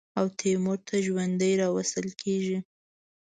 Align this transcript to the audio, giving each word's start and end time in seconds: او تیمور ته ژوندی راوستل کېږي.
او 0.19 0.25
تیمور 0.39 0.79
ته 0.87 0.95
ژوندی 1.05 1.53
راوستل 1.61 2.07
کېږي. 2.21 2.57